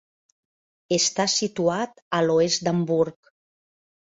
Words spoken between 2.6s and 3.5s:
d'Hamburg.